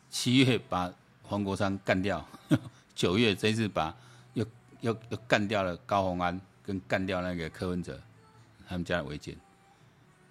[0.10, 2.24] 七月把黄国昌干掉，
[2.94, 3.96] 九月这一次把
[4.34, 4.46] 又
[4.82, 8.00] 又又干掉了高虹安，跟干掉那个柯文哲，
[8.68, 9.36] 他们家的违建，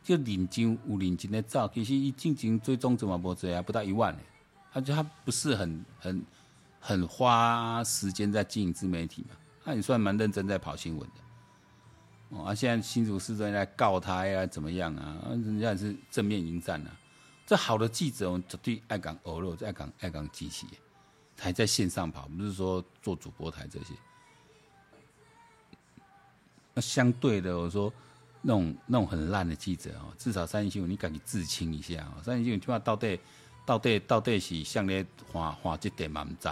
[0.05, 4.21] 就领金五领金的照，其实一进京追踪怎么不这样，不到一万呢。
[4.77, 6.23] 他就他不是很很
[6.79, 9.35] 很花时间在经营自媒体嘛？
[9.65, 12.37] 他也算蛮认真在跑新闻的。
[12.37, 15.17] 哦，啊，现在新竹市政在告他呀，怎么样啊？
[15.31, 16.91] 人家也是正面迎战啊。
[17.47, 20.67] 这好的记者，我绝对爱讲欧肉，爱讲爱讲机器，
[21.39, 23.95] 还在线上跑，不是说做主播台这些。
[26.75, 27.91] 那相对的，我说
[28.43, 32.23] 那种那种很烂的记者哦，至少三立新闻你赶紧自清一下哦。
[32.23, 33.19] 三立新闻起码到底。
[33.67, 36.23] 到底到底是向咧画画这点嘛？
[36.23, 36.49] 唔知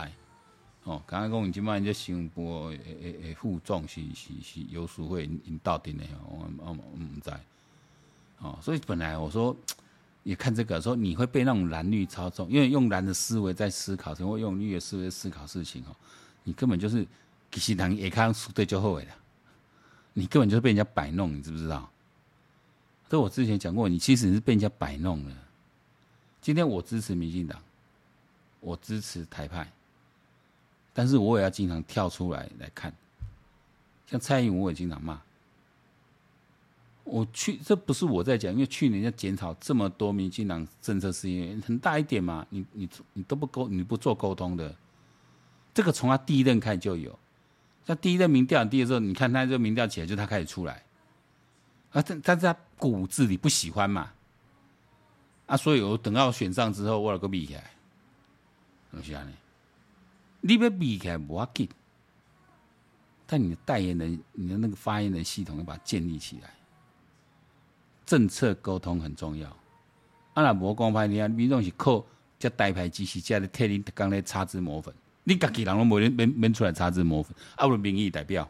[0.82, 1.00] 哦。
[1.06, 7.30] 刚刚讲你即摆你这新闻诶诶诶副总是是是游淑慧引导的呢，我我唔知。
[8.40, 9.56] 哦，所以本来我说
[10.24, 15.94] 也看这个，说你会被那种蓝绿操纵，因为用蓝的思维在思考，或用绿的思维思考事情哦，
[16.42, 17.06] 你根本就是
[17.52, 19.14] 其实人也看输对就后悔了，
[20.12, 21.88] 你根本就是被人家摆弄，你知不知道？
[23.08, 25.36] 这我之前讲过，你其实是被人家摆弄了。
[26.44, 27.58] 今天我支持民进党，
[28.60, 29.66] 我支持台派，
[30.92, 32.92] 但是我也要经常跳出来来看。
[34.06, 35.18] 像蔡英文，我也经常骂。
[37.02, 44.76] 我去，这不是我在讲，因为去年要检讨这么多民进党政策，是因为很大一点嘛，你你你都不沟，你不做沟通的。
[45.72, 47.18] 这个从他第一任开始就有，
[47.86, 50.84] 像第一任民调低的时候，你看他这民调起来，就他开始出来，
[51.92, 54.12] 啊，但但是他骨子里不喜欢嘛。
[55.46, 57.70] 啊，所以我等到选上之后，我有个比起来，
[58.90, 59.32] 怎么样呢？
[60.40, 61.68] 你要比起来无要紧，
[63.26, 66.50] 但你的代言人、你的那个发言人系统要把它建立起来，
[68.06, 69.48] 政策沟通很重要。
[70.34, 72.04] 啊，那无公派，你看民众是靠
[72.38, 78.48] 这台牌机器，这的替你刚才擦脂抹粉，你家己人拢没没没出来擦脂抹粉，啊，不民意代表，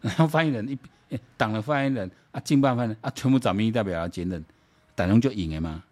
[0.00, 0.68] 然 后发言人
[1.08, 4.44] 一党的发言人啊，经办发言人啊，全部找民意代表来兼任，
[4.94, 5.82] 党中就赢了吗？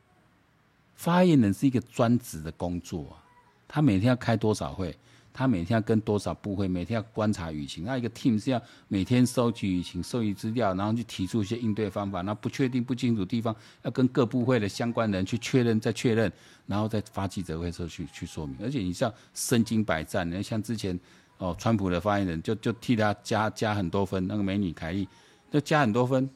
[0.98, 3.22] 发言人是一个专职的工作啊，
[3.68, 4.94] 他每天要开多少会？
[5.32, 12.22] 他每天要跟多少部会，每天要观察舆情，那一个 team 是要每天收集舆情、收集资料，然后去提出一些应对方法。
[12.22, 16.32] 那不确定、不清楚地方，要跟各部会的相关人去确认、再确认，
[16.66, 18.56] 然后再发记者会时候去去说明。
[18.60, 20.98] 而且你像身经百战，你看像之前
[21.36, 25.06] 哦，川普的发言人就就替他加加很多分，那个美女凯利
[25.52, 26.28] 就加很多分。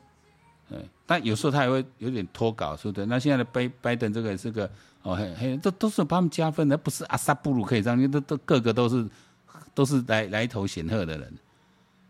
[0.73, 3.07] 对，但有时候他也会有点脱稿，是不是？
[3.07, 4.71] 那现在的拜拜登这个也是个。
[5.03, 9.05] 哦嘿嘿，这都是帮他们加分的，不是阿萨布鲁可以这样，因为都都个个都是
[9.75, 11.35] 都是来来头显赫的人，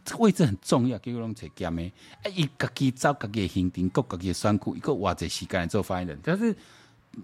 [0.05, 1.83] 这个位置很重要，给我拢找兼的。
[2.22, 6.18] 啊，伊家己找家己的行程，各家己的选区，一个偌济时间来做发言人。
[6.22, 6.55] 但是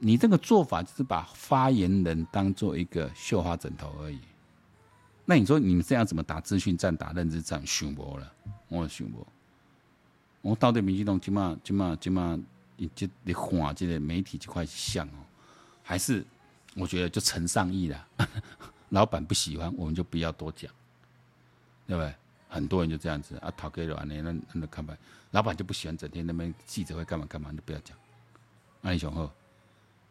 [0.01, 4.18] 你这个做法就是把发言人当做一个绣花枕头而已。
[5.27, 7.62] 那你说你们这样怎么打资讯战、打认知战？
[7.66, 8.33] 想无了，
[8.68, 9.27] 我想无。
[10.40, 12.38] 我到底民进党今嘛今嘛今嘛，
[12.77, 15.24] 你这你换这个媒体这块像哦。
[15.83, 16.24] 还是
[16.74, 18.09] 我觉得就陈上亿了，
[18.90, 20.70] 老板不喜欢，我们就不要多讲，
[21.87, 22.14] 对不对？
[22.51, 24.96] 很多人就这样子啊，讨给了那那那看吧，
[25.33, 27.96] 老板就不喜欢整天那边记者会干嘛干嘛，就不要讲。
[28.81, 29.31] 安利雄厚，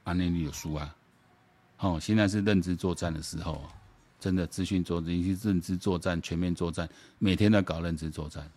[0.03, 0.95] 安利你有输啊！
[1.79, 3.63] 哦，现在是认知作战的时候，
[4.19, 6.87] 真的资讯作战，以及认知作战、全面作战，
[7.17, 8.47] 每天都要搞认知作战。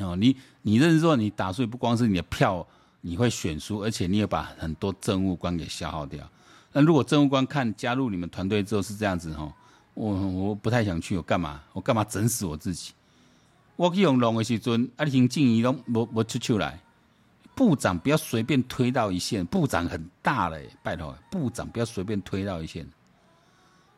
[0.00, 2.66] 哦，你你认识说，你打出去不光是你的票。
[3.06, 6.26] 你会选输，而且你也把很多政务官给消耗掉。
[6.72, 9.52] 那如果政务官看加入你们团队之后是这样子吼，
[9.92, 11.60] 我我不太想去，我干嘛？
[11.74, 12.92] 我干嘛整死我自己？
[13.76, 16.80] 我去用龙的时阵，啊，行政仪都无无出出来。
[17.54, 22.88] 部长不要随便推到一线，部长很大嘞，拜托，部长不要随便推到一线。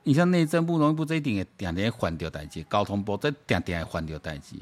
[0.02, 4.56] 你像内政部、农业部这一点也点点换掉代志，交通部这点点也换掉代志。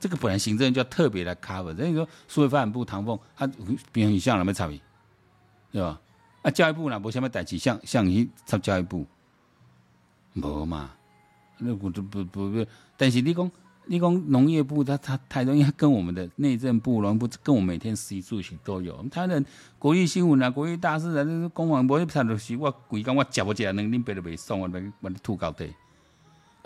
[0.00, 3.46] 这个本来行政就要特别来 cover，所以说，数位发展部唐凤，他
[3.92, 4.80] 比如像什么差别，
[5.72, 6.00] 对吧？
[6.42, 9.04] 啊，教育部呢，无什么代志，像像伊插教育部，
[10.34, 10.90] 无嘛？
[11.58, 13.50] 那不不不不，但是你讲
[13.86, 19.04] 你讲农业部，他他台东应该跟我们的内政部、农部跟我们每天食住行都有。
[19.10, 19.44] 他的
[19.80, 25.68] 国际新闻啊，国际大事啊，那公网无一插就是我规工我食不食，能恁别的袂送我，我我吐高地。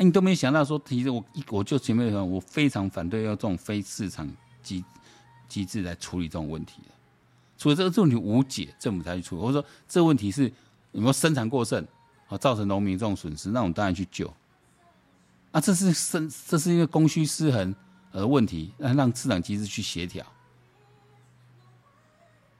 [0.03, 4.29] 你都没想到说，其实我一我就前面说，我非常反对用这种非市场
[4.63, 4.85] 机
[5.49, 6.89] 机制来处理这种问题的。
[7.59, 9.43] 除了这个这问题无解，政府才去处理。
[9.43, 10.51] 或者说这个问题是
[10.93, 11.87] 有没有生产过剩，
[12.29, 14.33] 啊，造成农民这种损失，那我们当然去救。
[15.53, 17.75] 啊，这是生这是一个供需失衡
[18.11, 20.27] 的问题，让让市场机制去协调。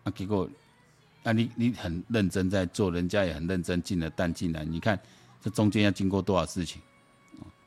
[0.05, 0.49] 啊，结果
[1.25, 5.01] 啊，你你很认真在做，人家也很认真进了蛋进来，你看
[5.41, 6.81] 这中间要经过多少事情？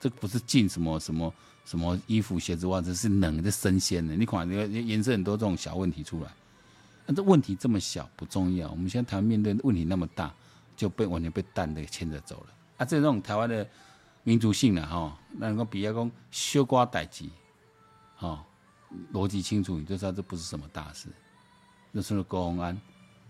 [0.06, 1.34] 这不是进什么什么
[1.66, 4.16] 什么衣服鞋子袜子，是冷的生鲜的。
[4.16, 6.30] 你看，你颜色很多这种小问题出来，
[7.08, 8.70] 那这问题这么小不重要。
[8.70, 10.32] 我们现在台湾面对的问题那么大，
[10.78, 12.54] 就被完全被蛋的牵着走了。
[12.78, 13.68] 啊，这种台湾的
[14.22, 17.26] 民族性呢，哈，那个比较讲小瓜代志，
[18.16, 18.46] 哈，
[19.12, 21.08] 逻辑清楚，你就知道这不是什么大事。
[21.92, 22.80] 那是公安，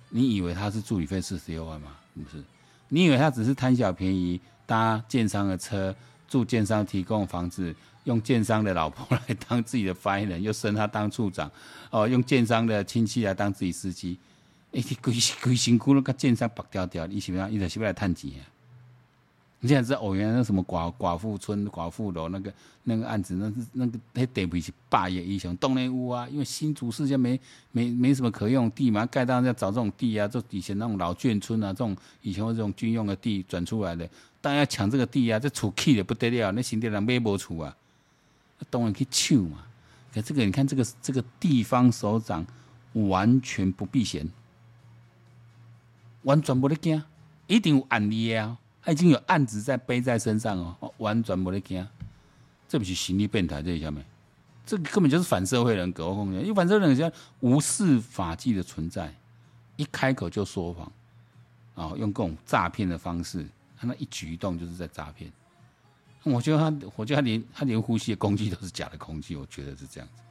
[0.09, 1.95] 你以为他是助理费四十六万吗？
[2.15, 2.43] 不是，
[2.89, 5.95] 你以为他只是贪小便宜搭建商的车？
[6.27, 11.49] 住建商提供房子，用建商的老婆来当自己的发言人，又升他当处长，
[11.89, 14.17] 哦，用建商的亲戚来当自己司机，
[14.71, 17.47] 哎，规规辛苦了，跟建商白条条，你是不是？
[17.49, 18.31] 你是不是来探钱？
[19.65, 27.39] 你现在知道哦，原来那什么寡寡妇村、寡妇楼那个那个案子，那是那个那地皮是霸业英雄，东内屋啊，因为新竹市现在没
[27.71, 34.07] 没没什么可用地嘛，盖当然要找这种地啊，就以前那种老眷村啊，这种以前这种军用的地转出来的。
[34.39, 37.75] 大家抢这个地啊，这厝起的不得了，那新店人买不出啊，
[38.69, 39.65] 当然去抢嘛。
[40.13, 42.45] 可这个你看，这个这个地方首长
[42.93, 44.29] 完全不避嫌，
[46.21, 47.01] 完全不得惊，
[47.47, 51.85] 一定有案例啊，他已经有案子在背在身上哦，完全没得惊。
[52.67, 54.05] 这不是心理变态，这下面，
[54.63, 56.07] 这个根本就是反社会人格。
[56.07, 59.11] 我讲，因为反社会人格无视法纪的存在，
[59.75, 60.91] 一开口就说谎，
[61.73, 63.43] 啊，用各种诈骗的方式。
[63.77, 65.31] 他那一举一动就是在诈骗，
[66.23, 70.21] 我觉得他，我觉得他连他连呼吸的空气都是假的空气，我觉得是这样子。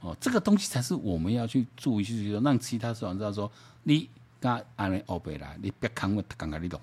[0.00, 3.50] 哦，这个东西才是我们要去注意，去说让其他首长知道说，
[3.84, 6.78] 你刚安尼欧贝来，你别看我刚刚你懂，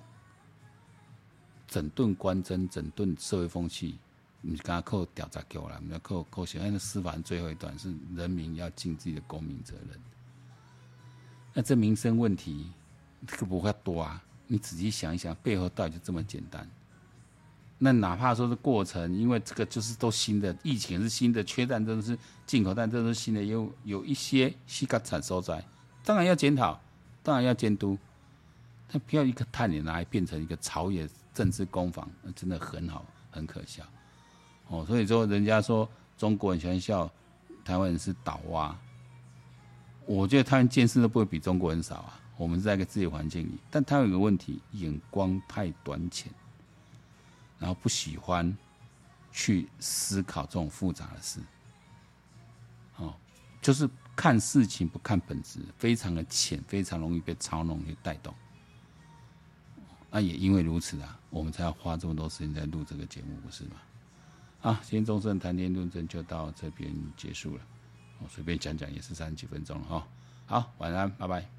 [1.71, 3.97] 整顿官箴，整顿社会风气，
[4.41, 9.97] 你刚刚扣调查给我了，我们要扣扣写，因为司法最后一段是人民要尽自己的公民责任。
[11.53, 12.69] 那这民生问题，
[13.25, 14.21] 这个不会多啊。
[14.47, 16.69] 你仔细想一想，背后到底就这么简单？
[17.77, 25.65] 那哪怕说是过程，因为这个就是都新的，疫情是新的，缺蛋真的是进口蛋，这都是新的，有有一些细卡产收在，
[26.03, 26.77] 当然要检讨，
[27.23, 27.97] 当然要监督，
[28.91, 33.83] 但不要一个碳你拿来变成一个朝野政治攻防，那真的很好，很可笑。
[34.67, 37.09] 哦，所以说人家说中国人喜欢笑
[37.63, 38.77] 台湾人是岛蛙，
[40.05, 42.19] 我觉得他们见识都不会比中国人少啊。
[42.37, 46.31] 我们是在一个自由环境里，但他有一个问题，眼光太短浅。
[47.59, 48.57] 然后不喜欢
[49.31, 51.39] 去思考这种复杂的事，
[52.95, 53.13] 哦，
[53.61, 58.33] 就是看事情不看本质，非常的浅，非常容易被操弄、去带动。
[60.11, 63.77] 那也因为如此啊，我们才要花这么多时间在录这个节目，不是吗？
[64.61, 67.63] 啊，今天中盛谈天论政就到这边结束了，
[68.19, 70.07] 我随便讲讲也是三十几分钟了哈。
[70.45, 71.51] 好，晚安，拜拜。